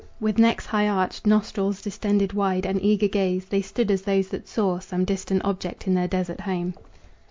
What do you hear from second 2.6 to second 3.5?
And eager gaze,